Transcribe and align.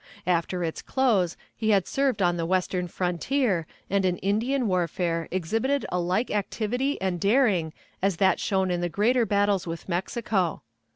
After 0.25 0.63
its 0.63 0.81
close 0.81 1.37
he 1.55 1.69
had 1.69 1.85
served 1.85 2.23
on 2.23 2.35
the 2.35 2.45
Western 2.47 2.87
frontier, 2.87 3.67
and 3.87 4.03
in 4.03 4.17
Indian 4.17 4.65
warfare 4.67 5.27
exhibited 5.29 5.85
a 5.89 5.99
like 5.99 6.31
activity 6.31 6.99
and 6.99 7.19
daring 7.21 7.71
as 8.01 8.17
that 8.17 8.39
shown 8.39 8.71
in 8.71 8.81
the 8.81 8.89
greater 8.89 9.27
battles 9.27 9.67
with 9.67 9.87
Mexico. 9.87 10.63